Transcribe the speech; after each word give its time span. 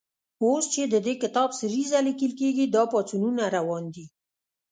اوس 0.43 0.65
چې 0.73 0.81
د 0.93 0.95
دې 1.05 1.13
کتاب 1.23 1.49
سریزه 1.59 1.99
لیکل 2.07 2.31
کېږي، 2.39 2.65
دا 2.75 2.83
پاڅونونه 2.91 3.43
روان 3.55 3.83
دي. 3.93 4.05